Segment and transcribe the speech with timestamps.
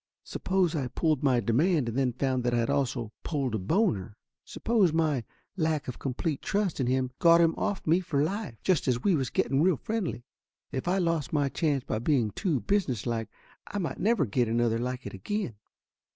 [0.23, 4.17] Suppose I pulled my demand and then found that I had also pulled a boner?
[4.43, 5.23] Suppose my
[5.55, 9.13] lack of complete trust in him got him off me for life, just as we
[9.13, 10.25] was getting real friendly?
[10.71, 13.29] If I lost my chance by being too business like
[13.67, 15.53] I might never get another like it again.